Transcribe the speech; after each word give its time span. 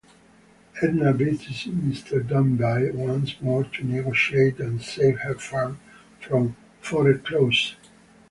Edna 0.81 1.13
visits 1.13 1.67
Mr. 1.67 2.27
Denby 2.27 2.89
once 2.97 3.39
more 3.39 3.65
to 3.65 3.83
negotiate 3.83 4.57
and 4.59 4.81
save 4.81 5.19
her 5.19 5.35
farm 5.35 5.77
from 6.19 6.55
foreclosure. 6.81 7.75